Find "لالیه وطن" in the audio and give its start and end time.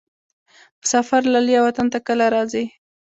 1.33-1.87